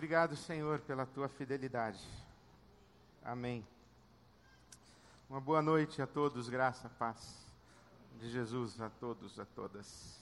[0.00, 2.02] Obrigado, Senhor, pela tua fidelidade.
[3.22, 3.62] Amém.
[5.28, 7.36] Uma boa noite a todos, graça, paz
[8.18, 10.18] de Jesus a todos, a todas.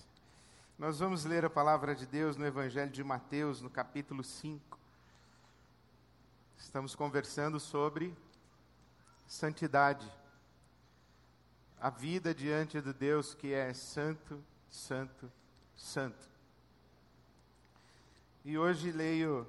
[0.76, 4.76] Nós vamos ler a palavra de Deus no Evangelho de Mateus, no capítulo 5.
[6.58, 8.12] Estamos conversando sobre
[9.28, 10.10] santidade.
[11.80, 15.30] A vida diante de Deus que é santo, santo,
[15.76, 16.28] santo.
[18.44, 19.46] E hoje leio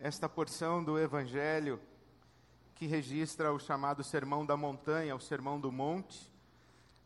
[0.00, 1.80] esta porção do Evangelho
[2.76, 6.32] que registra o chamado Sermão da Montanha, o Sermão do Monte,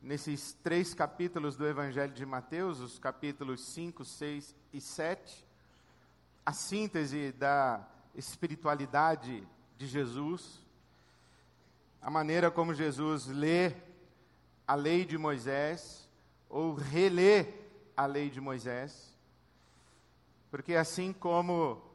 [0.02, 5.46] nesses três capítulos do Evangelho de Mateus, os capítulos 5, 6 e 7,
[6.44, 7.82] a síntese da
[8.14, 9.42] espiritualidade
[9.78, 10.60] de Jesus,
[12.02, 13.72] a maneira como Jesus lê
[14.66, 16.06] a lei de Moisés,
[16.50, 17.46] ou relê
[17.96, 19.16] a lei de Moisés,
[20.50, 21.91] porque assim como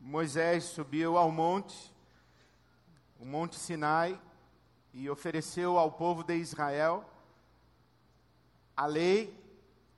[0.00, 1.94] Moisés subiu ao monte,
[3.18, 4.18] o Monte Sinai,
[4.94, 7.04] e ofereceu ao povo de Israel
[8.74, 9.38] a lei,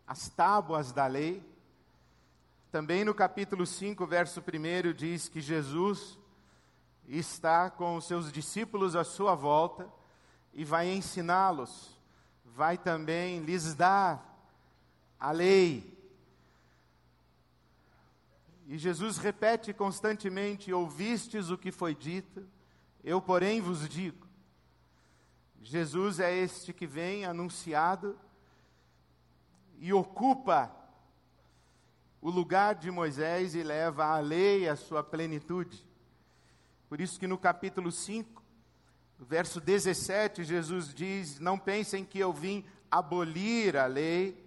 [0.06, 1.40] as tábuas da lei.
[2.72, 6.18] Também no capítulo 5, verso 1, diz que Jesus
[7.06, 9.88] está com os seus discípulos à sua volta
[10.52, 11.96] e vai ensiná-los,
[12.44, 14.36] vai também lhes dar
[15.18, 15.96] a lei,
[18.66, 22.46] e Jesus repete constantemente: Ouvistes o que foi dito,
[23.02, 24.26] eu, porém, vos digo.
[25.60, 28.18] Jesus é este que vem anunciado
[29.78, 30.74] e ocupa
[32.20, 35.84] o lugar de Moisés e leva a lei à sua plenitude.
[36.88, 38.42] Por isso que no capítulo 5,
[39.18, 44.40] verso 17, Jesus diz: Não pensem que eu vim abolir a lei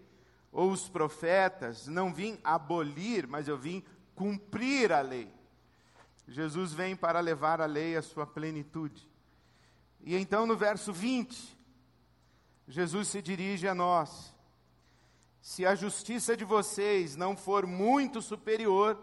[0.51, 3.83] ou os profetas, não vim abolir, mas eu vim
[4.15, 5.31] cumprir a lei.
[6.27, 9.07] Jesus vem para levar a lei à sua plenitude.
[10.01, 11.55] E então no verso 20,
[12.67, 14.33] Jesus se dirige a nós:
[15.41, 18.97] Se a justiça de vocês não for muito superior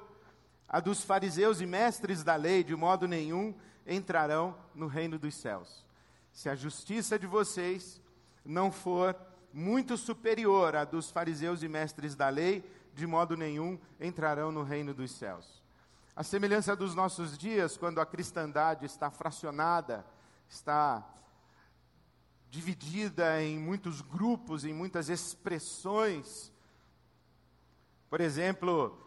[0.69, 3.55] à dos fariseus e mestres da lei, de modo nenhum
[3.87, 5.85] entrarão no reino dos céus.
[6.33, 8.01] Se a justiça de vocês
[8.45, 9.17] não for
[9.53, 12.65] muito superior à dos fariseus e mestres da lei,
[12.95, 15.63] de modo nenhum entrarão no reino dos céus.
[16.15, 20.05] A semelhança dos nossos dias, quando a cristandade está fracionada,
[20.49, 21.07] está
[22.51, 26.53] dividida em muitos grupos, em muitas expressões.
[28.11, 28.99] Por exemplo,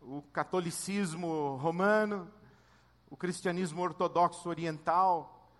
[0.00, 2.32] o catolicismo romano,
[3.10, 5.50] o cristianismo ortodoxo oriental,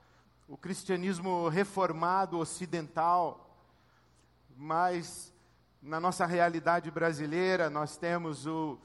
[0.49, 3.55] o cristianismo reformado ocidental,
[4.57, 5.35] mas
[5.81, 8.79] na nossa realidade brasileira, nós temos o,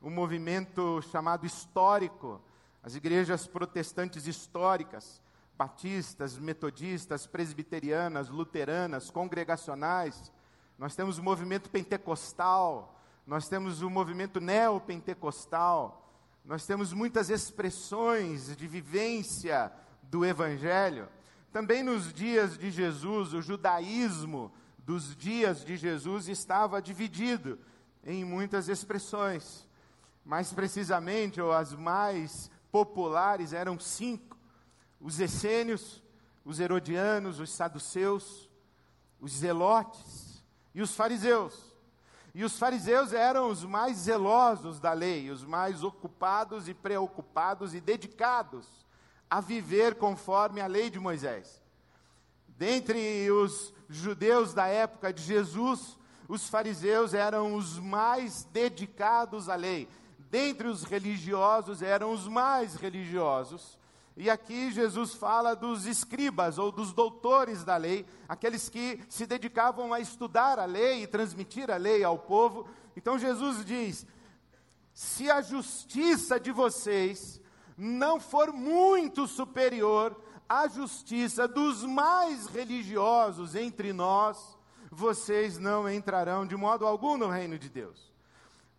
[0.00, 2.40] o movimento chamado histórico,
[2.82, 5.20] as igrejas protestantes históricas,
[5.56, 10.32] batistas, metodistas, presbiterianas, luteranas, congregacionais.
[10.78, 16.08] Nós temos o movimento pentecostal, nós temos o movimento neopentecostal,
[16.44, 19.72] nós temos muitas expressões de vivência
[20.04, 21.08] do Evangelho.
[21.52, 24.52] Também nos dias de Jesus, o judaísmo
[24.88, 27.58] dos dias de Jesus estava dividido
[28.02, 29.68] em muitas expressões.
[30.24, 34.34] Mais precisamente, ou as mais populares eram cinco:
[34.98, 36.02] os essênios,
[36.42, 38.48] os herodianos, os saduceus,
[39.20, 40.42] os zelotes
[40.74, 41.76] e os fariseus.
[42.34, 47.80] E os fariseus eram os mais zelosos da lei, os mais ocupados e preocupados e
[47.80, 48.66] dedicados
[49.28, 51.57] a viver conforme a lei de Moisés.
[52.58, 55.96] Dentre os judeus da época de Jesus,
[56.26, 59.88] os fariseus eram os mais dedicados à lei.
[60.28, 63.78] Dentre os religiosos, eram os mais religiosos.
[64.16, 69.94] E aqui Jesus fala dos escribas ou dos doutores da lei, aqueles que se dedicavam
[69.94, 72.68] a estudar a lei e transmitir a lei ao povo.
[72.96, 74.04] Então Jesus diz:
[74.92, 77.40] se a justiça de vocês
[77.76, 84.56] não for muito superior a justiça dos mais religiosos entre nós,
[84.90, 88.08] vocês não entrarão de modo algum no reino de Deus.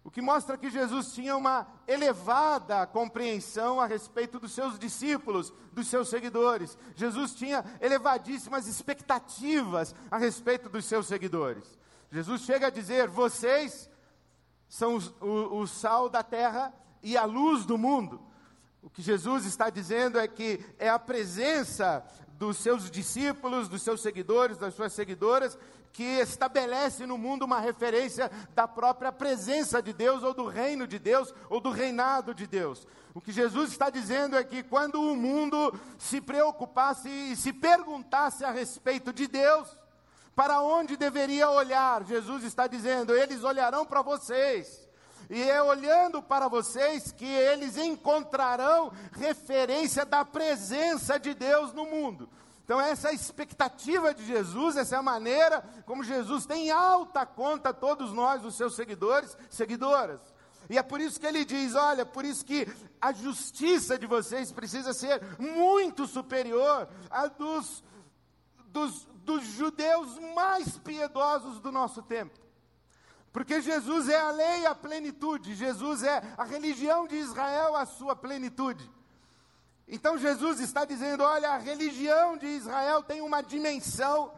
[0.03, 5.87] O que mostra que Jesus tinha uma elevada compreensão a respeito dos seus discípulos, dos
[5.87, 6.77] seus seguidores.
[6.95, 11.77] Jesus tinha elevadíssimas expectativas a respeito dos seus seguidores.
[12.11, 13.89] Jesus chega a dizer: vocês
[14.67, 16.73] são o, o, sal da terra
[17.03, 18.21] e a luz do mundo.
[18.81, 22.03] O que Jesus está dizendo é que é a presença
[22.33, 25.57] dos seus discípulos, dos seus seguidores, das suas seguidoras,
[25.91, 30.97] que estabelece no mundo uma referência da própria presença de Deus, ou do reino de
[30.97, 32.87] Deus, ou do reinado de Deus.
[33.13, 38.45] O que Jesus está dizendo é que quando o mundo se preocupasse e se perguntasse
[38.45, 39.67] a respeito de Deus,
[40.33, 42.05] para onde deveria olhar?
[42.05, 44.88] Jesus está dizendo: eles olharão para vocês.
[45.29, 52.27] E é olhando para vocês que eles encontrarão referência da presença de Deus no mundo.
[52.63, 56.71] Então, essa é a expectativa de Jesus, essa é a maneira como Jesus tem em
[56.71, 60.21] alta conta todos nós, os seus seguidores, seguidoras.
[60.69, 62.67] E é por isso que ele diz: olha, por isso que
[63.01, 67.83] a justiça de vocês precisa ser muito superior à dos,
[68.67, 72.38] dos, dos judeus mais piedosos do nosso tempo.
[73.39, 78.13] Porque Jesus é a lei, a plenitude, Jesus é a religião de Israel, a sua
[78.13, 78.91] plenitude.
[79.87, 84.33] Então Jesus está dizendo: olha, a religião de Israel tem uma dimensão,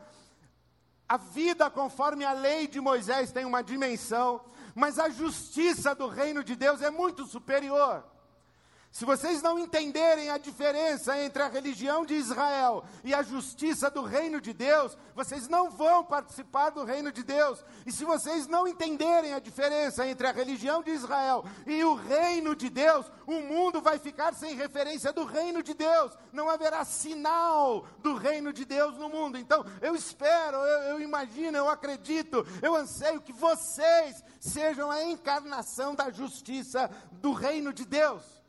[1.09, 4.39] a vida conforme a lei de Moisés tem uma dimensão,
[4.75, 8.05] mas a justiça do reino de Deus é muito superior.
[8.91, 14.01] Se vocês não entenderem a diferença entre a religião de Israel e a justiça do
[14.01, 17.63] reino de Deus, vocês não vão participar do reino de Deus.
[17.85, 22.53] E se vocês não entenderem a diferença entre a religião de Israel e o reino
[22.53, 26.11] de Deus, o mundo vai ficar sem referência do reino de Deus.
[26.33, 29.37] Não haverá sinal do reino de Deus no mundo.
[29.37, 35.95] Então, eu espero, eu, eu imagino, eu acredito, eu anseio que vocês sejam a encarnação
[35.95, 38.40] da justiça do reino de Deus.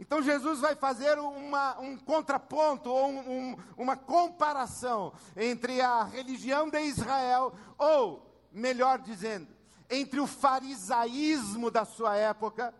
[0.00, 6.70] Então Jesus vai fazer uma, um contraponto ou um, um, uma comparação entre a religião
[6.70, 9.46] de Israel, ou, melhor dizendo,
[9.90, 12.74] entre o farisaísmo da sua época,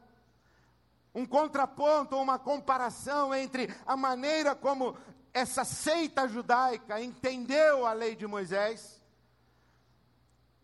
[1.15, 4.97] um contraponto ou uma comparação entre a maneira como
[5.35, 8.99] essa seita judaica entendeu a lei de Moisés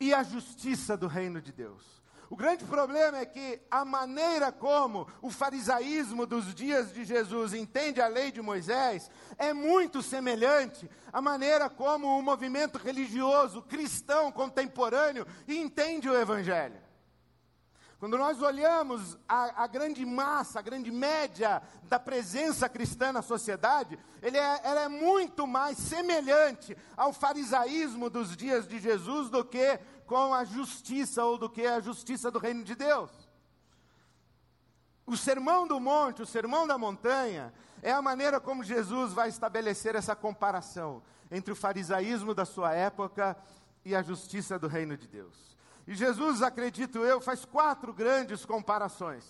[0.00, 1.84] e a justiça do reino de Deus.
[2.28, 8.00] O grande problema é que a maneira como o farisaísmo dos dias de Jesus entende
[8.00, 9.08] a lei de Moisés
[9.38, 16.86] é muito semelhante à maneira como o movimento religioso cristão contemporâneo entende o Evangelho.
[17.98, 23.98] Quando nós olhamos a, a, grande massa, a grande média da presença cristã na sociedade,
[24.20, 29.80] ele é, ela é muito mais semelhante ao farisaísmo dos dias de Jesus do que
[30.06, 33.10] com a justiça ou do que a justiça do reino de Deus.
[35.06, 39.94] O sermão do monte, o sermão da montanha, é a maneira como Jesus vai estabelecer
[39.94, 43.36] essa comparação entre o farisaísmo da sua época
[43.84, 45.56] e a justiça do reino de Deus.
[45.86, 49.24] E Jesus, acredito eu, faz quatro grandes comparações.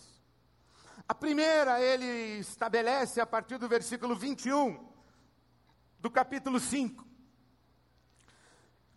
[1.07, 4.83] A primeira ele estabelece a partir do versículo 21
[6.01, 7.06] do capítulo 5.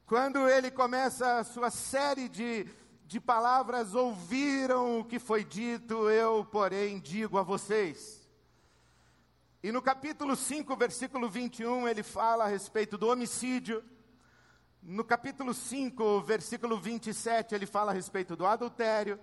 [0.09, 2.65] Quando ele começa a sua série de,
[3.05, 8.27] de palavras, ouviram o que foi dito, eu, porém, digo a vocês.
[9.61, 13.83] E no capítulo 5, versículo 21, ele fala a respeito do homicídio.
[14.81, 19.19] No capítulo 5, versículo 27, ele fala a respeito do adultério.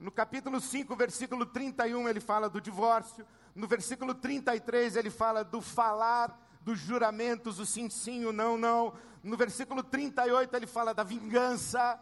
[0.00, 3.26] No capítulo 5, versículo 31, ele fala do divórcio.
[3.54, 8.94] No versículo 33, ele fala do falar dos juramentos, o sim, sim, o não, não.
[9.22, 11.98] No versículo 38 ele fala da vingança.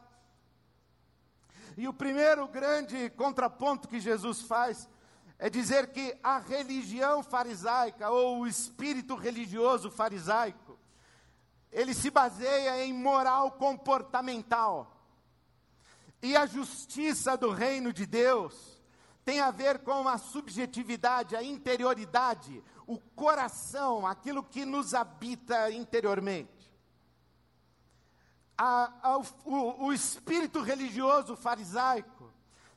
[1.76, 4.88] E o primeiro grande contraponto que Jesus faz
[5.38, 10.78] é dizer que a religião farisaica, ou o espírito religioso farisaico,
[11.72, 14.96] ele se baseia em moral comportamental.
[16.22, 18.82] E a justiça do reino de Deus
[19.24, 26.59] tem a ver com a subjetividade, a interioridade, o coração, aquilo que nos habita interiormente.
[28.62, 32.30] A, a, o, o espírito religioso farisaico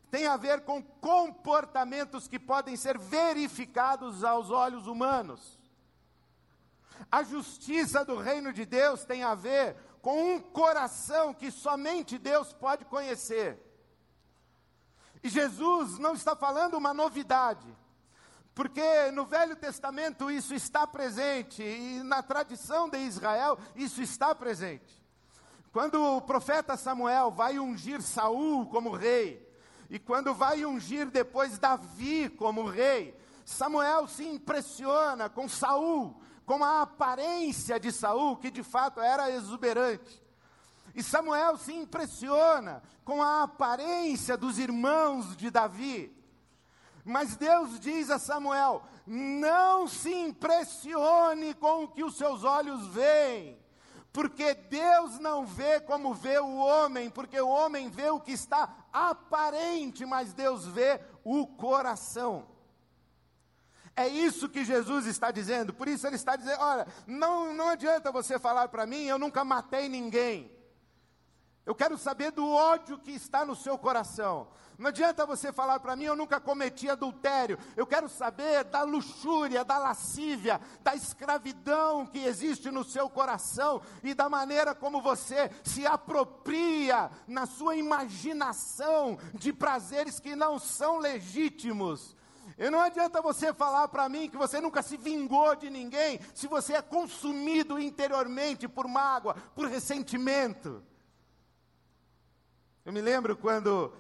[0.10, 5.60] tem a ver com comportamentos que podem ser verificados aos olhos humanos.
[7.12, 12.54] A justiça do reino de Deus tem a ver com um coração que somente Deus
[12.54, 13.60] pode conhecer.
[15.22, 17.68] E Jesus não está falando uma novidade.
[18.56, 25.03] Porque no Velho Testamento isso está presente e na tradição de Israel isso está presente.
[25.74, 29.52] Quando o profeta Samuel vai ungir Saul como rei,
[29.90, 36.16] e quando vai ungir depois Davi como rei, Samuel se impressiona com Saul,
[36.46, 40.22] com a aparência de Saul, que de fato era exuberante.
[40.94, 46.16] E Samuel se impressiona com a aparência dos irmãos de Davi.
[47.04, 53.63] Mas Deus diz a Samuel: não se impressione com o que os seus olhos veem,
[54.14, 58.86] porque Deus não vê como vê o homem, porque o homem vê o que está
[58.94, 62.48] aparente, mas Deus vê o coração.
[63.96, 68.12] É isso que Jesus está dizendo, por isso ele está dizendo: olha, não, não adianta
[68.12, 70.52] você falar para mim, eu nunca matei ninguém.
[71.66, 74.48] Eu quero saber do ódio que está no seu coração.
[74.78, 77.58] Não adianta você falar para mim, eu nunca cometi adultério.
[77.78, 84.14] Eu quero saber da luxúria, da lascívia, da escravidão que existe no seu coração e
[84.14, 92.14] da maneira como você se apropria na sua imaginação de prazeres que não são legítimos.
[92.58, 96.46] E não adianta você falar para mim que você nunca se vingou de ninguém, se
[96.46, 100.84] você é consumido interiormente por mágoa, por ressentimento.
[102.86, 103.94] Eu me lembro quando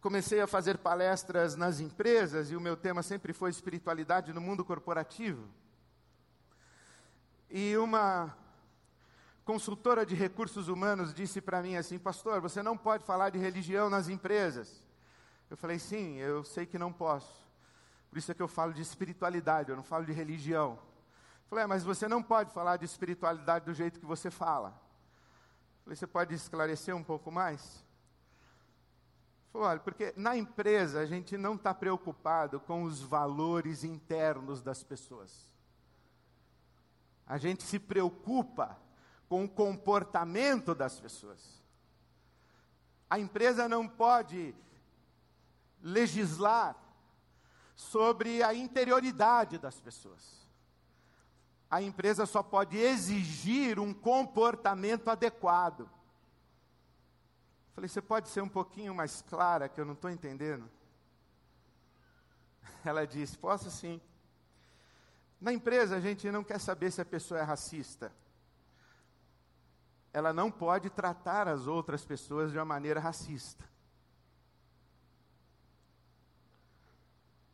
[0.00, 4.64] comecei a fazer palestras nas empresas e o meu tema sempre foi espiritualidade no mundo
[4.64, 5.48] corporativo.
[7.50, 8.36] E uma
[9.44, 13.90] consultora de recursos humanos disse para mim assim: Pastor, você não pode falar de religião
[13.90, 14.80] nas empresas.
[15.50, 17.44] Eu falei: Sim, eu sei que não posso.
[18.08, 20.78] Por isso é que eu falo de espiritualidade, eu não falo de religião.
[21.50, 24.81] Falei: é, Mas você não pode falar de espiritualidade do jeito que você fala.
[25.84, 27.84] Falei, você pode esclarecer um pouco mais?
[29.52, 34.82] Falei, olha, porque na empresa a gente não está preocupado com os valores internos das
[34.82, 35.52] pessoas.
[37.26, 38.78] A gente se preocupa
[39.28, 41.62] com o comportamento das pessoas.
[43.08, 44.54] A empresa não pode
[45.80, 46.76] legislar
[47.74, 50.41] sobre a interioridade das pessoas
[51.72, 55.88] a empresa só pode exigir um comportamento adequado.
[57.74, 60.68] Falei, você pode ser um pouquinho mais clara, que eu não estou entendendo?
[62.84, 63.98] Ela disse: Posso sim.
[65.40, 68.12] Na empresa, a gente não quer saber se a pessoa é racista.
[70.12, 73.64] Ela não pode tratar as outras pessoas de uma maneira racista.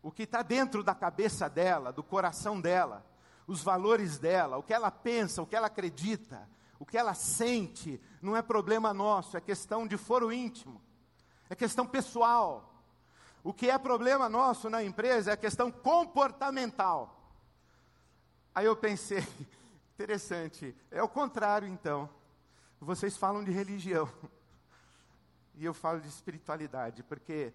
[0.03, 3.07] O que está dentro da cabeça dela, do coração dela,
[3.49, 6.47] os valores dela, o que ela pensa, o que ela acredita,
[6.79, 10.81] o que ela sente, não é problema nosso, é questão de foro íntimo,
[11.49, 12.75] é questão pessoal.
[13.43, 17.33] O que é problema nosso na empresa é questão comportamental.
[18.55, 19.27] Aí eu pensei,
[19.97, 22.09] interessante, é o contrário então.
[22.79, 24.09] Vocês falam de religião,
[25.57, 27.55] e eu falo de espiritualidade, porque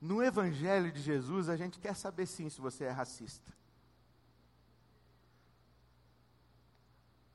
[0.00, 3.54] no Evangelho de Jesus a gente quer saber sim se você é racista.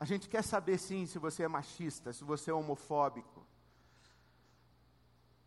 [0.01, 3.46] A gente quer saber sim se você é machista, se você é homofóbico.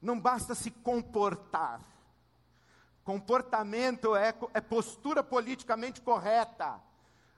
[0.01, 1.81] Não basta se comportar.
[3.03, 6.81] Comportamento é, é postura politicamente correta.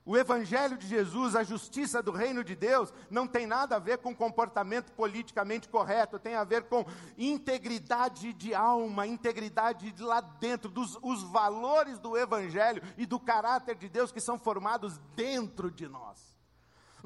[0.04, 3.96] O Evangelho de Jesus, a justiça do reino de Deus, não tem nada a ver
[3.96, 6.84] com comportamento politicamente correto, tem a ver com
[7.16, 13.74] integridade de alma, integridade de lá dentro, dos os valores do Evangelho e do caráter
[13.74, 16.35] de Deus que são formados dentro de nós.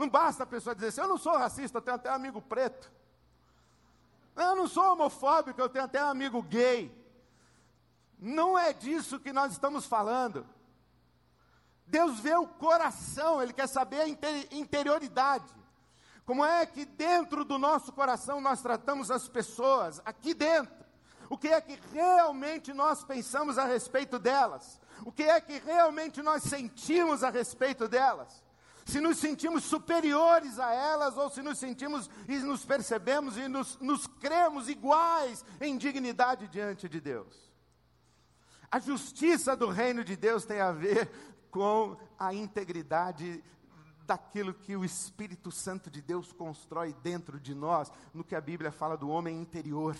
[0.01, 2.41] Não basta a pessoa dizer assim: eu não sou racista, eu tenho até um amigo
[2.41, 2.91] preto.
[4.35, 6.91] Eu não sou homofóbico, eu tenho até um amigo gay.
[8.19, 10.47] Não é disso que nós estamos falando.
[11.87, 14.09] Deus vê o coração, Ele quer saber a
[14.57, 15.53] interioridade.
[16.25, 20.83] Como é que dentro do nosso coração nós tratamos as pessoas, aqui dentro?
[21.29, 24.81] O que é que realmente nós pensamos a respeito delas?
[25.05, 28.43] O que é que realmente nós sentimos a respeito delas?
[28.91, 33.79] Se nos sentimos superiores a elas ou se nos sentimos e nos percebemos e nos,
[33.79, 37.51] nos cremos iguais em dignidade diante de Deus.
[38.71, 41.09] A justiça do reino de Deus tem a ver
[41.51, 43.43] com a integridade
[44.07, 48.73] daquilo que o Espírito Santo de Deus constrói dentro de nós, no que a Bíblia
[48.73, 49.97] fala do homem interior.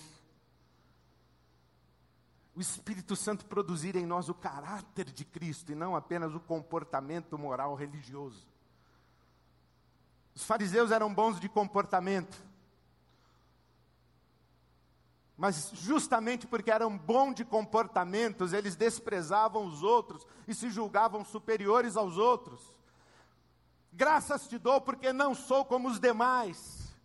[2.53, 7.37] O Espírito Santo produzir em nós o caráter de Cristo e não apenas o comportamento
[7.37, 8.50] moral religioso.
[10.33, 12.51] Os fariseus eram bons de comportamento.
[15.35, 21.97] Mas justamente porque eram bons de comportamentos, eles desprezavam os outros e se julgavam superiores
[21.97, 22.61] aos outros.
[23.91, 26.95] Graças te dou porque não sou como os demais.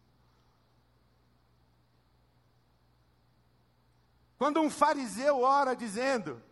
[4.38, 6.42] Quando um fariseu ora dizendo: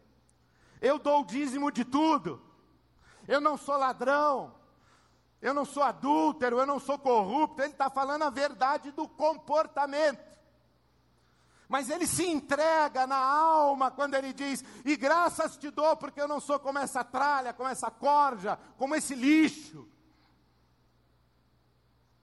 [0.80, 2.40] Eu dou o dízimo de tudo,
[3.28, 4.54] eu não sou ladrão,
[5.44, 10.24] eu não sou adúltero, eu não sou corrupto, ele está falando a verdade do comportamento.
[11.68, 16.26] Mas ele se entrega na alma quando ele diz: E graças te dou, porque eu
[16.26, 19.86] não sou como essa tralha, como essa corja, como esse lixo.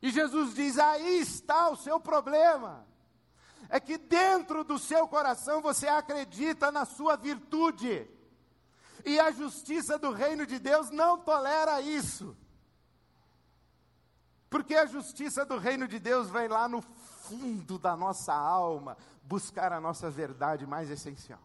[0.01, 2.87] E Jesus diz: Aí está o seu problema.
[3.69, 8.09] É que dentro do seu coração você acredita na sua virtude.
[9.05, 12.35] E a justiça do reino de Deus não tolera isso.
[14.51, 19.71] Porque a justiça do reino de Deus vem lá no fundo da nossa alma buscar
[19.71, 21.39] a nossa verdade mais essencial.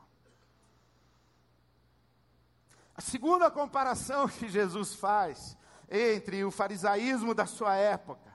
[2.97, 5.57] A segunda comparação que Jesus faz
[5.89, 8.35] entre o farisaísmo da sua época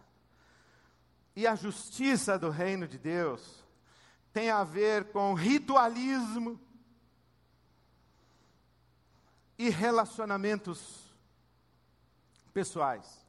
[1.36, 3.66] e a justiça do reino de Deus
[4.32, 6.58] tem a ver com ritualismo
[9.58, 11.14] e relacionamentos
[12.54, 13.21] pessoais.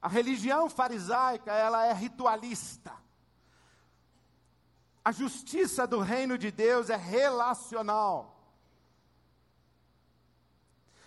[0.00, 2.92] A religião farisaica, ela é ritualista.
[5.04, 8.40] A justiça do reino de Deus é relacional.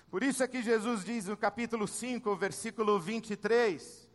[0.09, 4.07] Por isso é que Jesus diz no capítulo 5, versículo 23: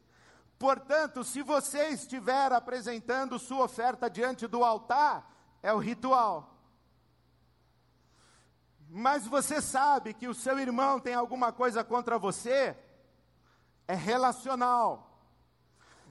[0.57, 5.29] Portanto, se você estiver apresentando sua oferta diante do altar,
[5.61, 6.57] é o ritual.
[8.89, 12.77] Mas você sabe que o seu irmão tem alguma coisa contra você,
[13.89, 15.19] é relacional.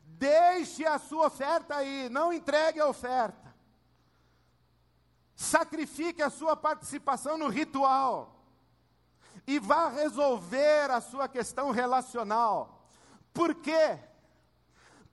[0.04, 3.56] Deixe a sua oferta aí, não entregue a oferta.
[5.36, 8.44] Sacrifique a sua participação no ritual.
[9.46, 12.90] E vá resolver a sua questão relacional.
[13.32, 14.00] Por quê?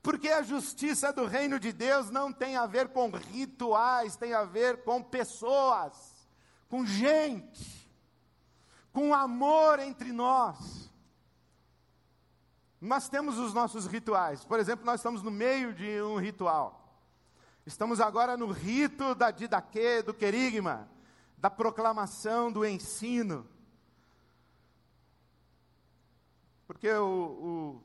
[0.02, 4.44] Porque a justiça do reino de Deus não tem a ver com rituais, tem a
[4.44, 6.26] ver com pessoas,
[6.68, 7.90] com gente,
[8.92, 10.90] com amor entre nós.
[12.80, 14.44] Nós temos os nossos rituais.
[14.44, 16.84] Por exemplo, nós estamos no meio de um ritual.
[17.66, 20.88] Estamos agora no rito da didaquê, do querigma,
[21.38, 23.48] da proclamação, do ensino.
[26.66, 27.82] Porque o,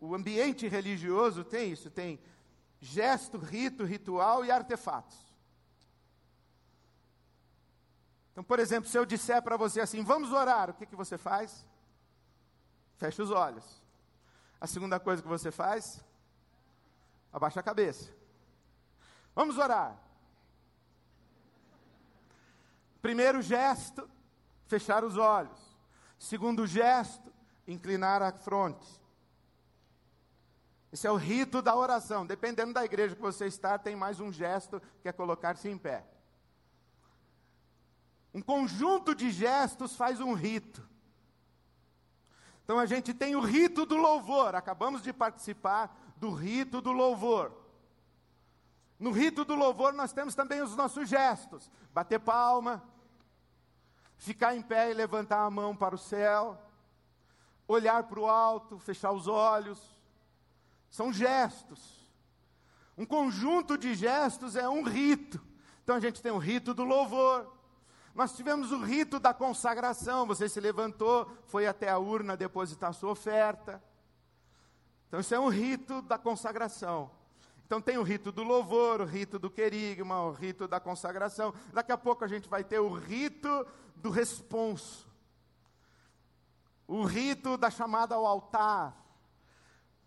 [0.00, 2.20] o, o ambiente religioso tem isso, tem
[2.80, 5.16] gesto, rito, ritual e artefatos.
[8.32, 11.18] Então, por exemplo, se eu disser para você assim, vamos orar, o que, que você
[11.18, 11.66] faz?
[12.98, 13.64] Fecha os olhos.
[14.60, 16.04] A segunda coisa que você faz,
[17.32, 18.12] abaixa a cabeça.
[19.34, 19.96] Vamos orar.
[23.00, 24.10] Primeiro gesto,
[24.66, 25.58] fechar os olhos.
[26.18, 27.32] Segundo gesto,
[27.66, 28.86] inclinar a fronte.
[30.92, 32.26] Esse é o rito da oração.
[32.26, 36.04] Dependendo da igreja que você está, tem mais um gesto que é colocar-se em pé.
[38.34, 40.88] Um conjunto de gestos faz um rito.
[42.68, 47.50] Então a gente tem o rito do louvor, acabamos de participar do rito do louvor.
[48.98, 52.84] No rito do louvor nós temos também os nossos gestos: bater palma,
[54.18, 56.62] ficar em pé e levantar a mão para o céu,
[57.66, 59.98] olhar para o alto, fechar os olhos.
[60.90, 62.06] São gestos.
[62.98, 65.40] Um conjunto de gestos é um rito.
[65.82, 67.50] Então a gente tem o rito do louvor,
[68.18, 70.26] nós tivemos o rito da consagração.
[70.26, 73.80] Você se levantou, foi até a urna depositar sua oferta.
[75.06, 77.12] Então, isso é um rito da consagração.
[77.64, 81.54] Então, tem o rito do louvor, o rito do querigma, o rito da consagração.
[81.72, 85.06] Daqui a pouco a gente vai ter o rito do responso.
[86.88, 88.96] O rito da chamada ao altar.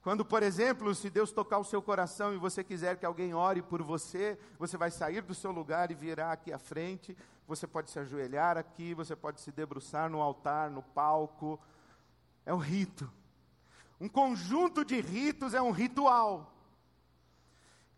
[0.02, 3.62] Quando, por exemplo, se Deus tocar o seu coração e você quiser que alguém ore
[3.62, 7.16] por você, você vai sair do seu lugar e virá aqui à frente
[7.52, 11.60] você pode se ajoelhar aqui, você pode se debruçar no altar, no palco.
[12.46, 13.12] É um rito.
[14.00, 16.54] Um conjunto de ritos é um ritual.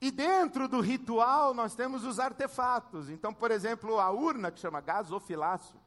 [0.02, 3.10] E dentro do ritual nós temos os artefatos.
[3.10, 5.80] Então, por exemplo, a urna que chama gasofilácio.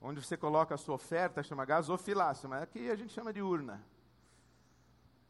[0.00, 3.84] Onde você coloca a sua oferta chama gasofilácio, mas aqui a gente chama de urna.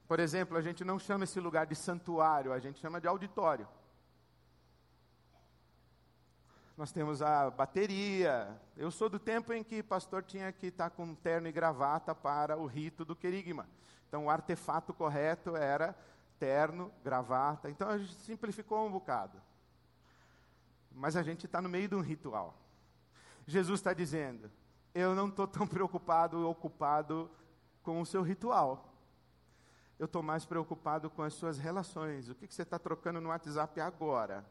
[0.06, 3.66] Por exemplo, a gente não chama esse lugar de santuário, a gente chama de auditório.
[6.76, 8.54] Nós temos a bateria.
[8.76, 12.58] Eu sou do tempo em que pastor tinha que estar com terno e gravata para
[12.58, 13.66] o rito do querigma.
[14.06, 15.96] Então, o artefato correto era
[16.38, 17.70] terno, gravata.
[17.70, 19.40] Então, a gente simplificou um bocado.
[20.92, 22.54] Mas a gente está no meio de um ritual.
[23.46, 24.50] Jesus está dizendo:
[24.94, 27.30] Eu não estou tão preocupado ou ocupado
[27.82, 28.92] com o seu ritual.
[29.98, 32.28] Eu estou mais preocupado com as suas relações.
[32.28, 34.44] O que, que você está trocando no WhatsApp agora?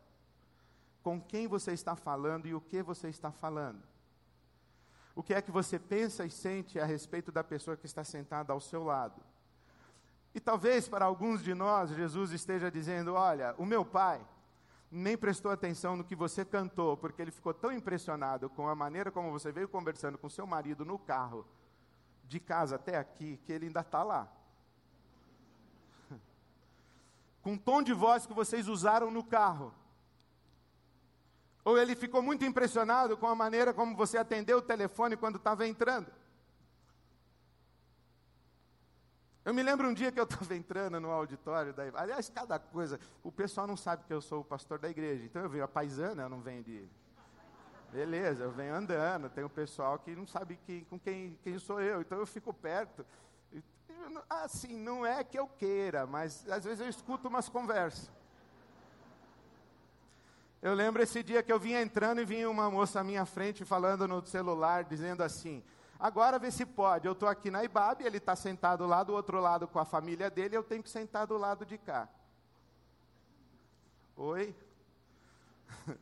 [1.06, 3.80] Com quem você está falando e o que você está falando.
[5.14, 8.52] O que é que você pensa e sente a respeito da pessoa que está sentada
[8.52, 9.22] ao seu lado?
[10.34, 14.20] E talvez para alguns de nós Jesus esteja dizendo: Olha, o meu pai
[14.90, 19.12] nem prestou atenção no que você cantou, porque ele ficou tão impressionado com a maneira
[19.12, 21.46] como você veio conversando com seu marido no carro,
[22.24, 24.28] de casa até aqui, que ele ainda está lá.
[27.44, 29.72] com o tom de voz que vocês usaram no carro.
[31.66, 35.68] Ou ele ficou muito impressionado com a maneira como você atendeu o telefone quando estava
[35.68, 36.12] entrando.
[39.44, 43.00] Eu me lembro um dia que eu estava entrando no auditório, da, aliás, cada coisa,
[43.24, 45.68] o pessoal não sabe que eu sou o pastor da igreja, então eu venho a
[45.68, 46.88] paisana, eu não venho de.
[47.92, 51.82] Beleza, eu venho andando, tem o pessoal que não sabe que, com quem, quem sou
[51.82, 53.06] eu, então eu fico perto.
[54.30, 58.12] Assim, não é que eu queira, mas às vezes eu escuto umas conversas.
[60.62, 63.64] Eu lembro esse dia que eu vinha entrando e vinha uma moça à minha frente
[63.64, 65.64] falando no celular, dizendo assim:
[66.00, 67.08] Agora vê se pode.
[67.08, 70.30] Eu estou aqui na Ibabe, ele está sentado lá do outro lado com a família
[70.30, 72.10] dele, eu tenho que sentar do lado de cá.
[74.18, 74.56] Oi?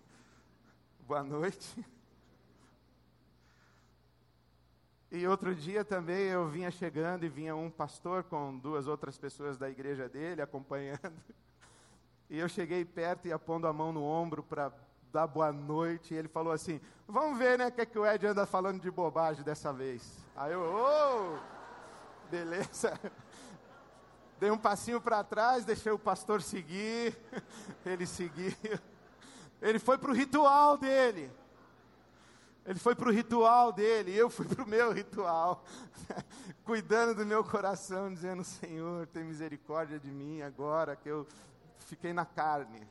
[1.07, 1.85] Boa noite.
[5.11, 9.59] E outro dia também eu vinha chegando e vinha um pastor com duas outras pessoas
[9.59, 11.13] da igreja dele acompanhando.
[12.34, 14.74] E eu cheguei perto e apondo a mão no ombro para
[15.12, 16.15] dar boa noite.
[16.15, 18.82] E ele falou assim: Vamos ver, né, o que, é que o Ed anda falando
[18.82, 20.17] de bobagem dessa vez.
[20.36, 23.00] Aí eu, ô, oh, beleza.
[24.41, 27.15] Dei um passinho para trás, deixei o pastor seguir.
[27.86, 28.52] Ele seguiu.
[29.62, 31.32] Ele foi para o ritual dele.
[32.65, 35.65] Ele foi para o ritual dele, eu fui para o meu ritual,
[36.63, 41.28] cuidando do meu coração, dizendo: Senhor, tem misericórdia de mim agora que eu
[41.93, 42.82] fiquei na carne.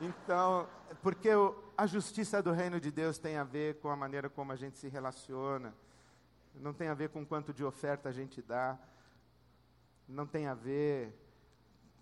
[0.00, 0.68] Então,
[1.02, 1.28] porque
[1.76, 4.78] a justiça do reino de Deus tem a ver com a maneira como a gente
[4.78, 5.74] se relaciona,
[6.54, 8.78] não tem a ver com quanto de oferta a gente dá,
[10.08, 11.12] não tem a ver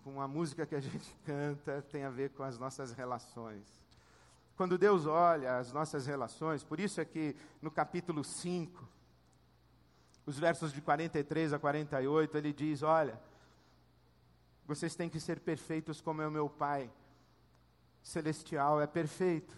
[0.03, 3.65] com a música que a gente canta, tem a ver com as nossas relações.
[4.55, 8.87] Quando Deus olha as nossas relações, por isso é que no capítulo 5,
[10.23, 13.19] os versos de 43 a 48, ele diz: Olha,
[14.67, 16.91] vocês têm que ser perfeitos como é o meu Pai
[18.01, 19.55] celestial é perfeito.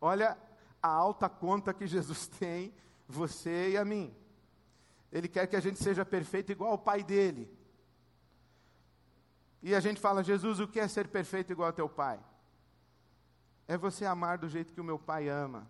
[0.00, 0.36] Olha
[0.82, 2.72] a alta conta que Jesus tem,
[3.06, 4.14] você e a mim.
[5.12, 7.50] Ele quer que a gente seja perfeito igual ao Pai dele.
[9.62, 12.20] E a gente fala, Jesus, o que é ser perfeito igual ao teu Pai?
[13.68, 15.68] É você amar do jeito que o meu Pai ama,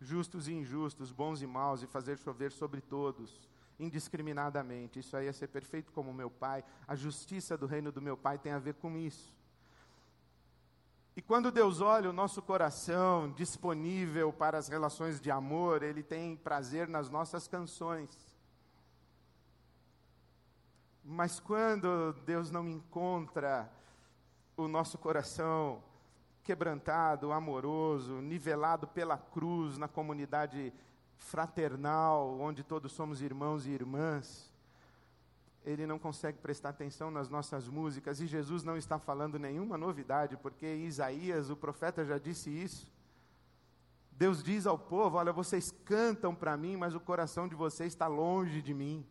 [0.00, 4.98] justos e injustos, bons e maus, e fazer chover sobre todos indiscriminadamente.
[4.98, 6.64] Isso aí é ser perfeito como meu Pai.
[6.86, 9.32] A justiça do reino do meu Pai tem a ver com isso.
[11.16, 16.36] E quando Deus olha o nosso coração disponível para as relações de amor, Ele tem
[16.36, 18.08] prazer nas nossas canções.
[21.04, 23.68] Mas quando Deus não encontra
[24.56, 25.82] o nosso coração
[26.44, 30.72] quebrantado, amoroso, nivelado pela cruz na comunidade
[31.18, 34.50] fraternal, onde todos somos irmãos e irmãs,
[35.64, 40.36] ele não consegue prestar atenção nas nossas músicas, e Jesus não está falando nenhuma novidade,
[40.36, 42.90] porque Isaías, o profeta, já disse isso.
[44.12, 48.06] Deus diz ao povo: Olha, vocês cantam para mim, mas o coração de vocês está
[48.06, 49.06] longe de mim.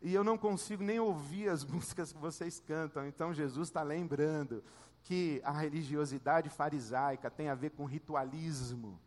[0.00, 3.06] E eu não consigo nem ouvir as músicas que vocês cantam.
[3.06, 4.62] Então Jesus está lembrando
[5.02, 8.98] que a religiosidade farisaica tem a ver com ritualismo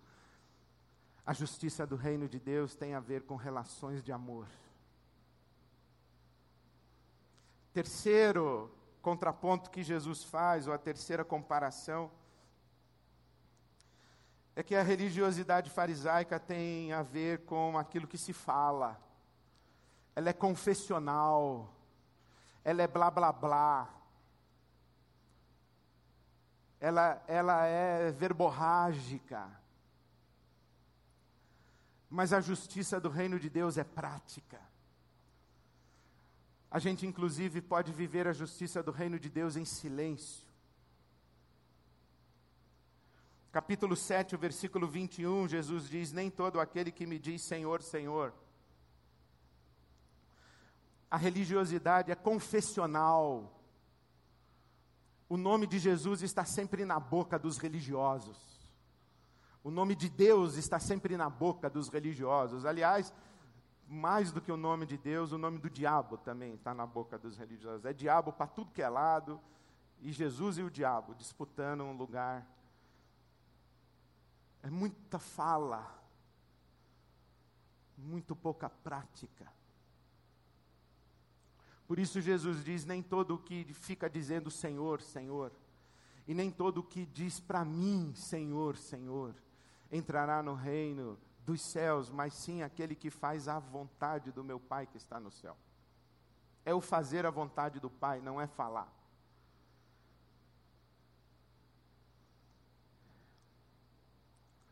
[1.25, 4.47] a justiça do reino de Deus tem a ver com relações de amor.
[7.71, 8.69] Terceiro
[9.01, 12.11] contraponto que Jesus faz, ou a terceira comparação,
[14.55, 19.01] é que a religiosidade farisaica tem a ver com aquilo que se fala.
[20.15, 21.73] Ela é confessional.
[22.63, 23.89] Ela é blá blá blá.
[26.79, 29.62] Ela, ela é verborrágica
[32.13, 34.61] mas a justiça do reino de Deus é prática.
[36.69, 40.47] A gente, inclusive, pode viver a justiça do reino de Deus em silêncio.
[43.51, 48.31] Capítulo 7, o versículo 21, Jesus diz: Nem todo aquele que me diz Senhor, Senhor.
[51.09, 53.59] A religiosidade é confessional.
[55.27, 58.52] O nome de Jesus está sempre na boca dos religiosos.
[59.63, 62.65] O nome de Deus está sempre na boca dos religiosos.
[62.65, 63.13] Aliás,
[63.87, 67.17] mais do que o nome de Deus, o nome do diabo também está na boca
[67.17, 67.85] dos religiosos.
[67.85, 69.39] É diabo para tudo que é lado,
[70.01, 72.45] e Jesus e o diabo disputando um lugar.
[74.61, 75.97] É muita fala,
[77.97, 79.47] muito pouca prática.
[81.87, 85.53] Por isso Jesus diz: nem todo o que fica dizendo Senhor, Senhor,
[86.27, 89.35] e nem todo o que diz para mim, Senhor, Senhor,
[89.93, 94.87] entrará no reino dos céus, mas sim aquele que faz a vontade do meu Pai
[94.87, 95.55] que está no céu.
[96.65, 98.91] É o fazer a vontade do Pai, não é falar.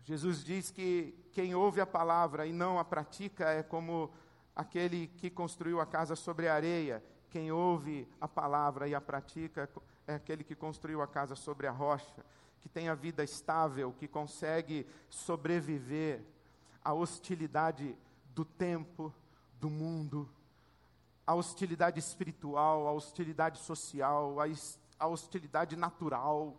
[0.04, 4.12] Jesus diz que quem ouve a palavra e não a pratica é como
[4.56, 7.04] aquele que construiu a casa sobre a areia.
[7.30, 9.70] Quem ouve a palavra e a pratica
[10.08, 12.26] é aquele que construiu a casa sobre a rocha,
[12.62, 16.24] que tem a vida estável, que consegue sobreviver
[16.84, 17.98] à hostilidade
[18.34, 19.14] do tempo,
[19.60, 20.30] do mundo,
[21.26, 24.38] à hostilidade espiritual, à hostilidade social,
[25.00, 26.58] à hostilidade natural.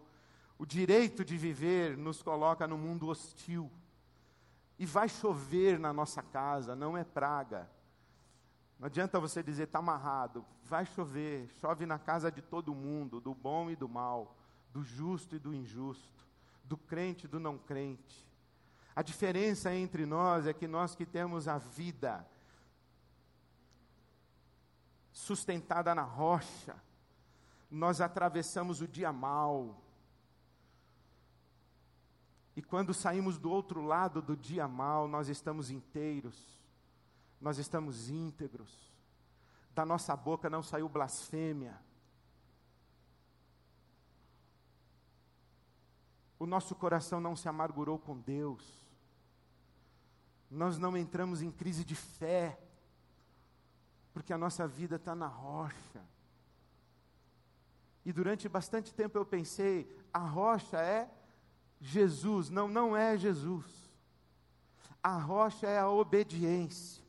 [0.59, 3.71] O direito de viver nos coloca no mundo hostil.
[4.79, 7.71] E vai chover na nossa casa, não é praga.
[8.79, 10.45] Não adianta você dizer está amarrado.
[10.65, 14.37] Vai chover, chove na casa de todo mundo, do bom e do mal,
[14.73, 16.27] do justo e do injusto,
[16.65, 18.27] do crente e do não crente.
[18.95, 22.27] A diferença entre nós é que nós que temos a vida
[25.13, 26.75] sustentada na rocha,
[27.71, 29.81] nós atravessamos o dia mal.
[32.55, 36.61] E quando saímos do outro lado do dia mal, nós estamos inteiros,
[37.41, 38.93] nós estamos íntegros.
[39.75, 41.81] Da nossa boca não saiu blasfêmia.
[46.43, 48.65] O nosso coração não se amargurou com Deus.
[50.51, 52.59] Nós não entramos em crise de fé
[54.13, 56.05] porque a nossa vida está na rocha.
[58.05, 61.09] E durante bastante tempo eu pensei, a rocha é
[61.81, 62.51] Jesus.
[62.51, 63.65] Não, não é Jesus.
[65.01, 67.05] A rocha é a obediência.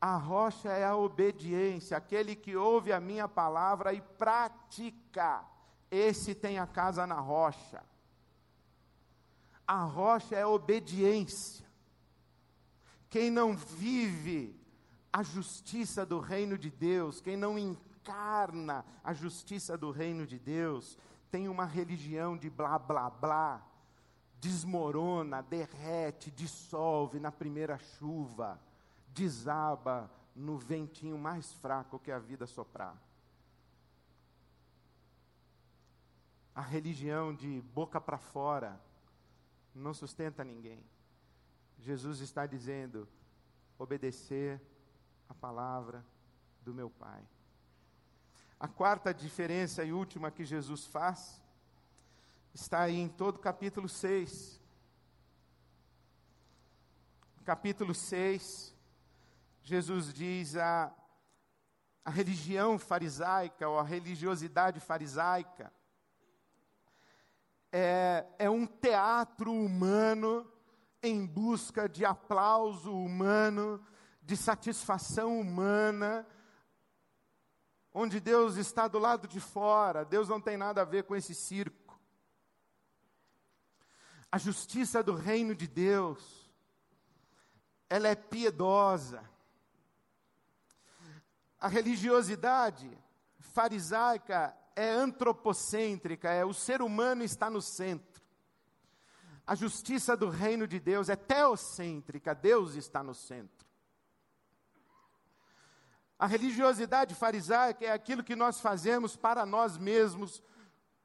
[0.00, 5.44] A rocha é a obediência, aquele que ouve a minha palavra e pratica,
[5.90, 7.82] esse tem a casa na rocha.
[9.66, 11.66] A rocha é a obediência.
[13.08, 14.58] Quem não vive
[15.12, 20.96] a justiça do reino de Deus, quem não encarna a justiça do reino de Deus,
[21.30, 23.66] tem uma religião de blá blá blá,
[24.38, 28.60] desmorona, derrete, dissolve na primeira chuva,
[29.08, 32.96] desaba no ventinho mais fraco que a vida soprar.
[36.54, 38.80] A religião de boca para fora
[39.74, 40.84] não sustenta ninguém.
[41.78, 43.08] Jesus está dizendo:
[43.78, 44.60] obedecer
[45.28, 46.04] a palavra
[46.62, 47.22] do meu Pai.
[48.58, 51.42] A quarta diferença e última que Jesus faz
[52.52, 54.60] está aí em todo o capítulo 6.
[57.44, 58.76] Capítulo 6,
[59.62, 60.92] Jesus diz a,
[62.04, 65.72] a religião farisaica ou a religiosidade farisaica
[67.72, 70.50] é, é um teatro humano
[71.02, 73.84] em busca de aplauso humano,
[74.22, 76.26] de satisfação humana,
[77.92, 81.34] onde Deus está do lado de fora, Deus não tem nada a ver com esse
[81.34, 81.98] circo.
[84.30, 86.50] A justiça do reino de Deus,
[87.88, 89.28] ela é piedosa.
[91.58, 92.96] A religiosidade
[93.38, 98.22] farisaica é antropocêntrica, é o ser humano está no centro.
[99.46, 103.66] A justiça do reino de Deus é teocêntrica, Deus está no centro.
[106.18, 110.42] A religiosidade farisaica é aquilo que nós fazemos para nós mesmos,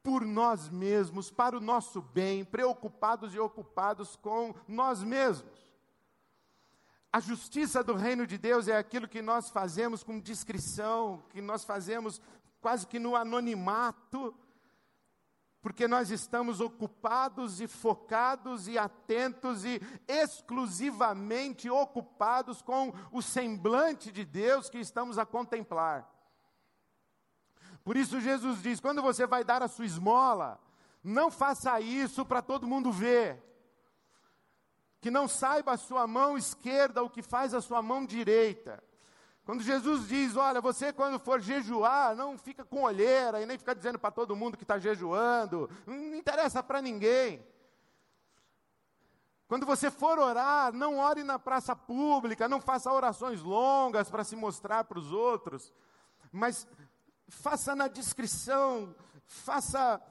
[0.03, 5.65] por nós mesmos, para o nosso bem, preocupados e ocupados com nós mesmos.
[7.11, 11.63] A justiça do reino de Deus é aquilo que nós fazemos com discrição, que nós
[11.63, 12.21] fazemos
[12.65, 14.35] quase que no anonimato,
[15.61, 24.25] porque nós estamos ocupados e focados e atentos e exclusivamente ocupados com o semblante de
[24.25, 26.11] Deus que estamos a contemplar.
[27.83, 30.59] Por isso Jesus diz: quando você vai dar a sua esmola,
[31.03, 33.43] não faça isso para todo mundo ver.
[34.99, 38.83] Que não saiba a sua mão esquerda o que faz a sua mão direita.
[39.45, 43.75] Quando Jesus diz, olha, você quando for jejuar, não fica com olheira e nem fica
[43.75, 47.45] dizendo para todo mundo que está jejuando, não interessa para ninguém.
[49.47, 54.35] Quando você for orar, não ore na praça pública, não faça orações longas para se
[54.35, 55.71] mostrar para os outros,
[56.31, 56.67] mas
[57.27, 58.95] faça na discrição,
[59.27, 60.01] faça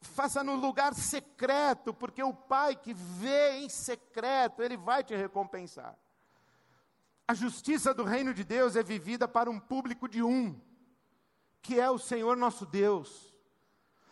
[0.00, 5.96] faça no lugar secreto, porque o Pai que vê em secreto, ele vai te recompensar.
[7.26, 10.60] A justiça do reino de Deus é vivida para um público de um,
[11.62, 13.34] que é o Senhor nosso Deus.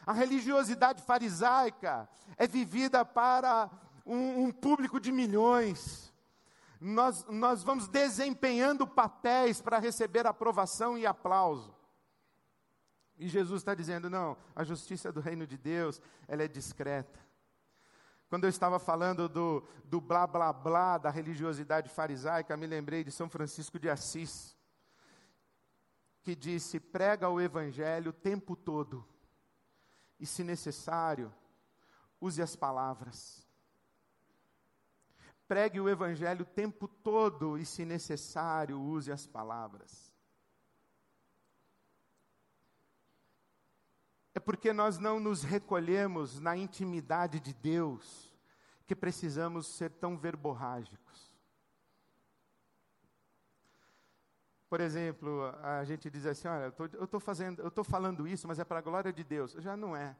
[0.06, 3.70] A religiosidade farisaica é vivida para
[4.04, 6.12] um, um público de milhões.
[6.80, 11.72] Nós, nós vamos desempenhando papéis para receber aprovação e aplauso.
[13.18, 17.20] E Jesus está dizendo: não, a justiça do reino de Deus, ela é discreta.
[18.32, 23.12] Quando eu estava falando do, do blá blá blá da religiosidade farisaica, me lembrei de
[23.12, 24.56] São Francisco de Assis,
[26.22, 29.06] que disse: prega o evangelho o tempo todo,
[30.18, 31.30] e se necessário,
[32.18, 33.46] use as palavras.
[35.46, 40.11] Pregue o evangelho o tempo todo, e se necessário, use as palavras.
[44.34, 48.32] É porque nós não nos recolhemos na intimidade de Deus
[48.86, 51.32] que precisamos ser tão verborrágicos.
[54.68, 58.58] Por exemplo, a gente diz assim: olha, eu estou fazendo, eu estou falando isso, mas
[58.58, 59.52] é para a glória de Deus.
[59.58, 60.16] Já não é.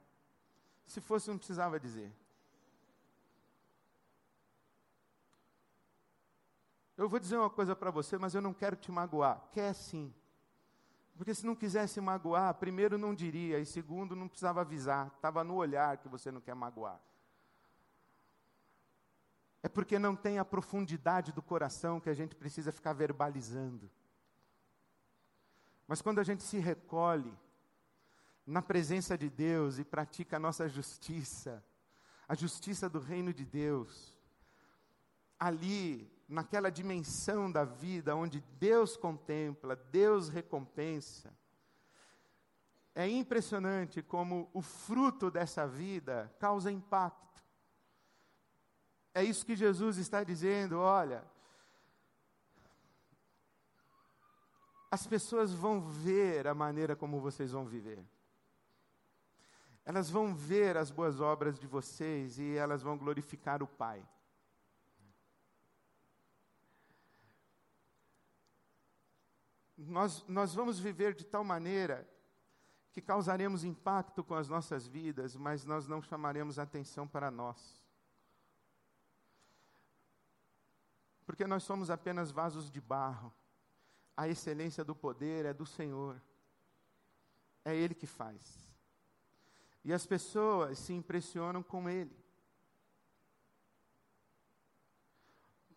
[0.86, 2.12] Se fosse, não precisava dizer.
[6.98, 9.42] Eu vou dizer uma coisa para você, mas eu não quero te magoar.
[9.50, 10.14] Quer sim.
[11.16, 15.54] Porque se não quisesse magoar, primeiro não diria, e segundo não precisava avisar, estava no
[15.54, 17.00] olhar que você não quer magoar.
[19.62, 23.88] É porque não tem a profundidade do coração que a gente precisa ficar verbalizando.
[25.86, 27.32] Mas quando a gente se recolhe
[28.44, 31.64] na presença de Deus e pratica a nossa justiça,
[32.26, 34.18] a justiça do reino de Deus,
[35.38, 41.32] ali naquela dimensão da vida onde Deus contempla, Deus recompensa.
[42.94, 47.42] É impressionante como o fruto dessa vida causa impacto.
[49.14, 51.22] É isso que Jesus está dizendo, olha.
[54.90, 58.02] As pessoas vão ver a maneira como vocês vão viver.
[59.84, 64.06] Elas vão ver as boas obras de vocês e elas vão glorificar o Pai.
[69.86, 72.08] Nós, nós vamos viver de tal maneira
[72.92, 77.82] que causaremos impacto com as nossas vidas, mas nós não chamaremos atenção para nós.
[81.24, 83.32] Porque nós somos apenas vasos de barro.
[84.14, 86.20] A excelência do poder é do Senhor.
[87.64, 88.58] É Ele que faz.
[89.84, 92.21] E as pessoas se impressionam com Ele.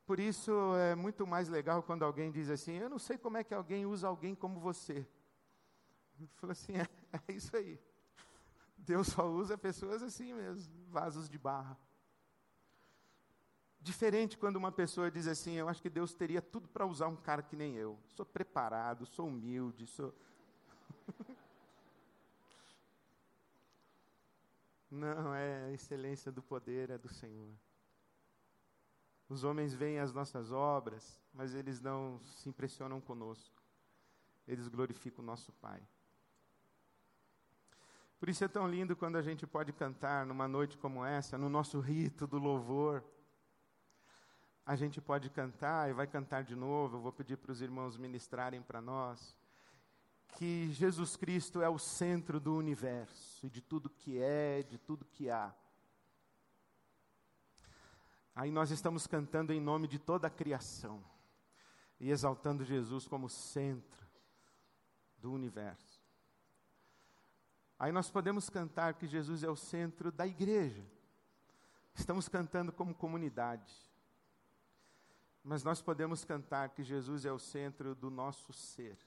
[0.05, 3.43] Por isso é muito mais legal quando alguém diz assim: Eu não sei como é
[3.43, 5.07] que alguém usa alguém como você.
[6.19, 6.87] Eu falo assim: é,
[7.27, 7.79] é isso aí.
[8.77, 11.75] Deus só usa pessoas assim mesmo, vasos de barra.
[13.81, 17.15] Diferente quando uma pessoa diz assim: Eu acho que Deus teria tudo para usar um
[17.15, 17.99] cara que nem eu.
[18.09, 20.13] Sou preparado, sou humilde, sou.
[24.89, 27.53] Não, é a excelência do poder, é do Senhor.
[29.27, 33.61] Os homens veem as nossas obras, mas eles não se impressionam conosco.
[34.47, 35.81] Eles glorificam o nosso Pai.
[38.19, 41.49] Por isso é tão lindo quando a gente pode cantar numa noite como essa, no
[41.49, 43.03] nosso rito do louvor.
[44.65, 46.97] A gente pode cantar e vai cantar de novo.
[46.97, 49.35] Eu vou pedir para os irmãos ministrarem para nós
[50.37, 55.05] que Jesus Cristo é o centro do universo, e de tudo que é, de tudo
[55.05, 55.53] que há.
[58.35, 61.01] Aí nós estamos cantando em nome de toda a criação
[61.97, 64.05] e exaltando Jesus como centro
[65.17, 66.03] do universo.
[67.79, 70.85] Aí nós podemos cantar que Jesus é o centro da igreja.
[71.93, 73.73] Estamos cantando como comunidade.
[75.41, 78.97] Mas nós podemos cantar que Jesus é o centro do nosso ser.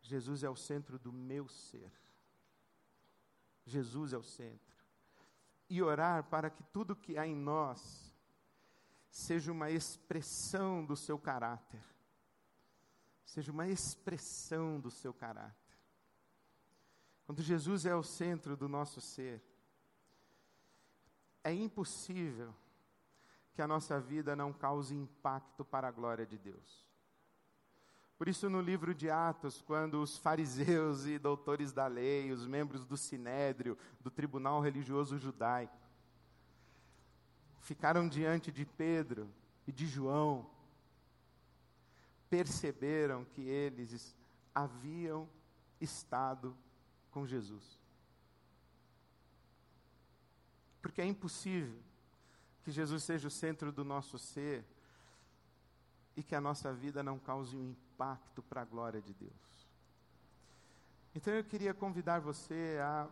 [0.00, 1.92] Jesus é o centro do meu ser.
[3.66, 4.79] Jesus é o centro
[5.70, 8.12] e orar para que tudo que há em nós
[9.08, 11.82] seja uma expressão do seu caráter.
[13.24, 15.54] Seja uma expressão do seu caráter.
[17.24, 19.40] Quando Jesus é o centro do nosso ser,
[21.44, 22.52] é impossível
[23.54, 26.89] que a nossa vida não cause impacto para a glória de Deus.
[28.20, 32.84] Por isso, no livro de Atos, quando os fariseus e doutores da lei, os membros
[32.84, 35.74] do sinédrio, do tribunal religioso judaico,
[37.62, 39.26] ficaram diante de Pedro
[39.66, 40.50] e de João,
[42.28, 44.14] perceberam que eles
[44.54, 45.26] haviam
[45.80, 46.54] estado
[47.10, 47.78] com Jesus.
[50.82, 51.80] Porque é impossível
[52.64, 54.62] que Jesus seja o centro do nosso ser
[56.14, 57.89] e que a nossa vida não cause um impacto
[58.48, 59.68] para a glória de Deus.
[61.14, 63.08] Então eu queria convidar você a,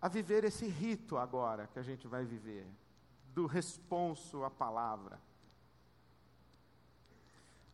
[0.00, 2.66] a viver esse rito agora que a gente vai viver,
[3.34, 5.18] do responso à palavra.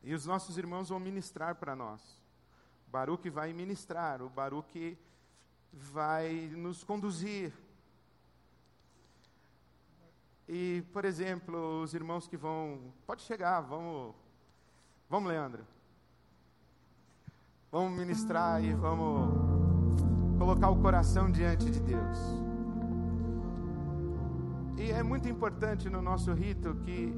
[0.02, 2.00] E os nossos irmãos vão ministrar para nós.
[2.88, 4.98] O Baruque vai ministrar, o Baruque
[5.72, 7.52] vai nos conduzir.
[10.48, 12.92] E, por exemplo, os irmãos que vão.
[13.06, 14.16] Pode chegar, vamos.
[15.10, 15.64] Vamos, Leandro.
[17.72, 19.28] Vamos ministrar e vamos
[20.38, 22.18] colocar o coração diante de Deus.
[24.78, 27.12] E é muito importante no nosso rito que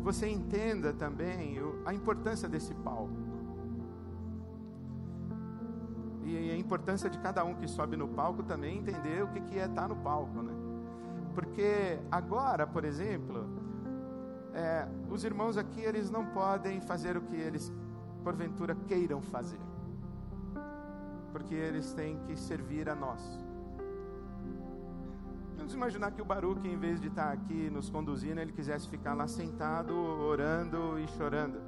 [0.00, 3.14] você entenda também a importância desse palco.
[6.24, 9.66] E a importância de cada um que sobe no palco também entender o que, é
[9.66, 10.52] estar no palco, né?
[11.36, 13.46] Porque agora, por exemplo,
[14.54, 17.72] é, os irmãos aqui eles não podem fazer o que eles
[18.22, 19.60] porventura queiram fazer,
[21.32, 23.20] porque eles têm que servir a nós.
[25.56, 29.14] Vamos imaginar que o Baruque, em vez de estar aqui nos conduzindo, ele quisesse ficar
[29.14, 31.60] lá sentado, orando e chorando.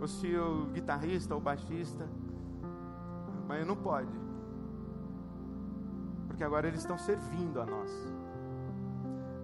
[0.00, 2.08] Ou se o guitarrista ou baixista,
[3.46, 4.12] mas não pode,
[6.26, 8.17] porque agora eles estão servindo a nós.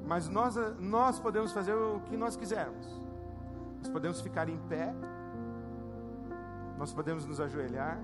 [0.07, 2.87] Mas nós, nós podemos fazer o que nós quisermos.
[3.79, 4.95] Nós podemos ficar em pé,
[6.79, 8.01] nós podemos nos ajoelhar,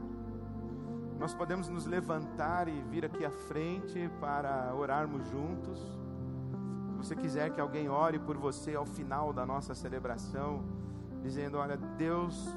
[1.18, 5.78] nós podemos nos levantar e vir aqui à frente para orarmos juntos.
[5.80, 10.62] Se você quiser que alguém ore por você ao final da nossa celebração,
[11.22, 12.54] dizendo: Olha, Deus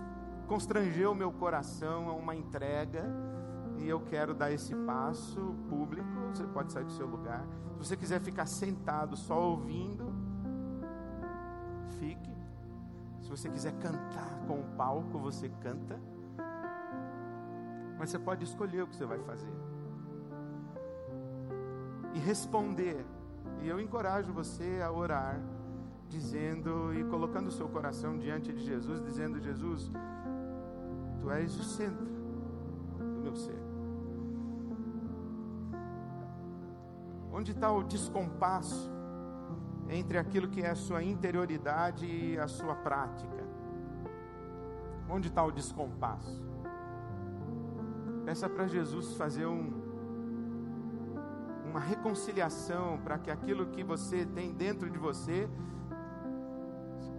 [0.48, 3.04] constrangeu meu coração a uma entrega
[3.84, 6.08] e eu quero dar esse passo público.
[6.34, 7.46] Você pode sair do seu lugar.
[7.74, 10.14] Se você quiser ficar sentado só ouvindo,
[12.00, 12.34] fique.
[13.22, 16.00] Se você quiser cantar com o palco, você canta.
[18.00, 19.54] Mas você pode escolher o que você vai fazer.
[22.14, 23.06] E responder.
[23.62, 25.42] E eu encorajo você a orar,
[26.08, 29.92] dizendo e colocando o seu coração diante de Jesus, dizendo: Jesus,
[31.20, 33.73] tu és o centro do meu ser.
[37.36, 38.92] Onde está o descompasso
[39.90, 43.44] entre aquilo que é a sua interioridade e a sua prática?
[45.10, 46.46] Onde está o descompasso?
[48.24, 49.74] Peça para Jesus fazer um,
[51.66, 55.50] uma reconciliação para que aquilo que você tem dentro de você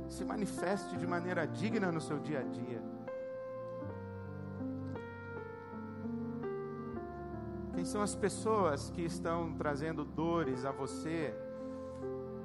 [0.09, 2.94] se manifeste de maneira digna no seu dia a dia.
[7.85, 11.35] São as pessoas que estão trazendo dores a você?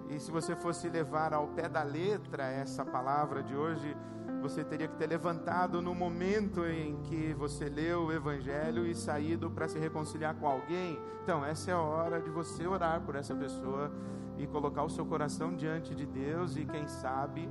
[0.10, 3.96] E se você fosse levar ao pé da letra essa palavra de hoje,
[4.42, 9.50] você teria que ter levantado no momento em que você leu o Evangelho e saído
[9.50, 11.00] para se reconciliar com alguém.
[11.24, 13.90] Então, essa é a hora de você orar por essa pessoa
[14.38, 17.50] e colocar o seu coração diante de Deus e, quem sabe,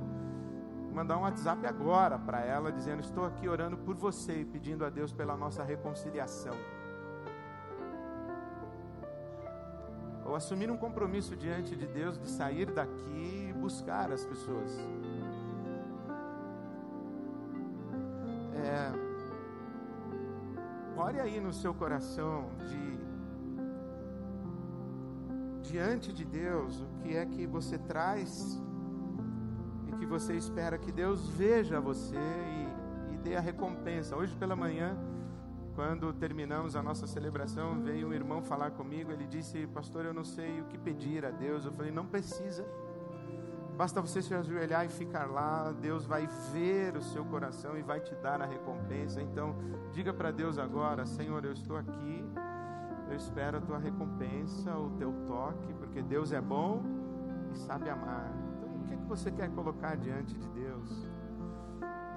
[0.93, 4.91] mandar um WhatsApp agora para ela, dizendo: Estou aqui orando por você e pedindo a
[4.91, 6.53] Deus pela nossa reconciliação.
[10.29, 14.77] Ou assumir um compromisso diante de Deus de sair daqui e buscar as pessoas.
[18.53, 18.91] É,
[20.95, 22.99] ore aí no seu coração de
[25.67, 28.61] diante de Deus o que é que você traz
[29.87, 34.15] e que você espera que Deus veja você e, e dê a recompensa.
[34.15, 34.95] Hoje pela manhã,
[35.79, 39.13] quando terminamos a nossa celebração, veio um irmão falar comigo.
[39.13, 41.63] Ele disse: Pastor, eu não sei o que pedir a Deus.
[41.63, 42.67] Eu falei: Não precisa.
[43.77, 48.01] Basta você se ajoelhar e ficar lá, Deus vai ver o seu coração e vai
[48.01, 49.21] te dar a recompensa.
[49.21, 49.55] Então,
[49.93, 52.25] diga para Deus agora: Senhor, eu estou aqui,
[53.09, 56.83] eu espero a tua recompensa, o teu toque, porque Deus é bom
[57.53, 58.29] e sabe amar.
[58.57, 61.07] Então, o que, é que você quer colocar diante de Deus?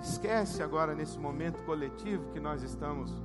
[0.03, 3.23] Esquece agora nesse momento coletivo que nós estamos,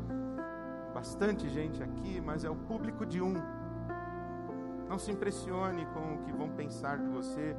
[0.98, 3.36] bastante gente aqui, mas é o público de um.
[4.90, 7.56] Não se impressione com o que vão pensar de você.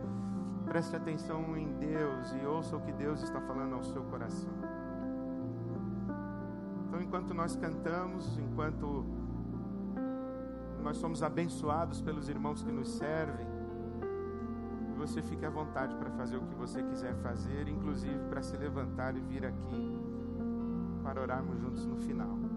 [0.65, 4.51] Preste atenção em Deus e ouça o que Deus está falando ao seu coração.
[6.89, 9.07] Então, enquanto nós cantamos, enquanto
[10.83, 13.47] nós somos abençoados pelos irmãos que nos servem,
[14.97, 19.17] você fique à vontade para fazer o que você quiser fazer, inclusive para se levantar
[19.17, 19.97] e vir aqui
[21.05, 22.48] para orarmos juntos no final.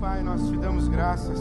[0.00, 1.38] Pai, nós te damos graças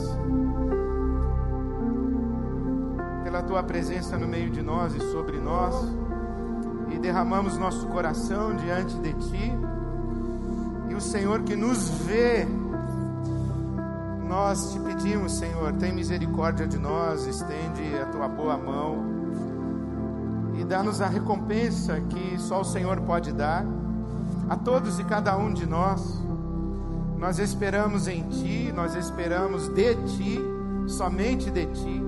[3.23, 5.73] pela tua presença no meio de nós e sobre nós,
[6.89, 9.53] e derramamos nosso coração diante de ti.
[10.89, 12.45] E o Senhor que nos vê,
[14.27, 18.97] nós te pedimos, Senhor, tem misericórdia de nós, estende a tua boa mão
[20.59, 23.63] e dá-nos a recompensa que só o Senhor pode dar
[24.49, 26.18] a todos e cada um de nós.
[27.19, 30.39] Nós esperamos em Ti, nós esperamos de Ti,
[30.87, 32.03] somente de Ti.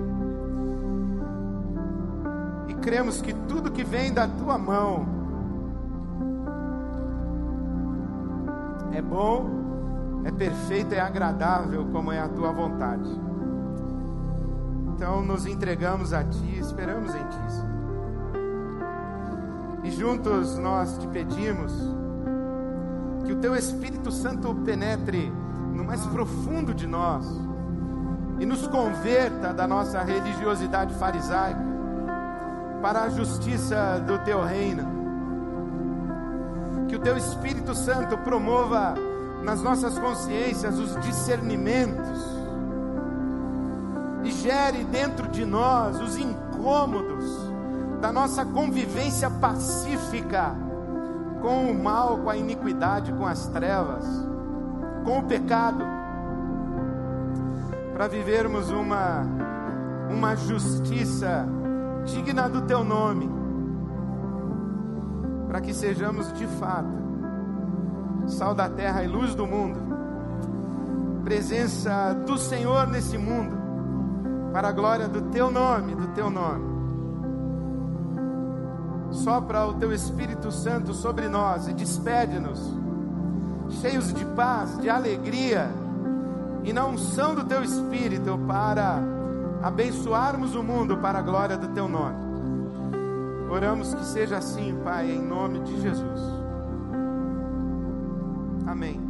[2.70, 5.06] E cremos que tudo que vem da Tua mão
[8.94, 9.50] é bom,
[10.24, 13.12] é perfeito, é agradável, como é a Tua vontade.
[14.96, 17.42] Então nos entregamos a Ti, esperamos em Ti.
[19.84, 22.01] E juntos nós te pedimos
[23.32, 25.32] que o teu Espírito Santo penetre
[25.74, 27.26] no mais profundo de nós
[28.42, 31.64] e nos converta da nossa religiosidade farisaica
[32.82, 34.86] para a justiça do teu reino.
[36.90, 38.96] Que o teu Espírito Santo promova
[39.46, 42.20] nas nossas consciências os discernimentos
[44.26, 47.24] e gere dentro de nós os incômodos
[48.02, 50.54] da nossa convivência pacífica
[51.42, 54.06] com o mal, com a iniquidade, com as trevas,
[55.04, 55.84] com o pecado,
[57.94, 59.26] para vivermos uma,
[60.10, 61.48] uma justiça
[62.06, 63.30] digna do teu nome,
[65.48, 67.02] para que sejamos de fato
[68.28, 69.80] sal da terra e luz do mundo,
[71.24, 73.58] presença do Senhor nesse mundo,
[74.54, 76.71] para a glória do teu nome, do teu nome
[79.12, 82.60] sopra o teu Espírito Santo sobre nós e despede-nos,
[83.82, 85.70] cheios de paz, de alegria
[86.64, 89.00] e na unção do teu Espírito para
[89.62, 92.32] abençoarmos o mundo para a glória do teu nome.
[93.50, 96.22] Oramos que seja assim, Pai, em nome de Jesus.
[98.66, 99.01] Amém.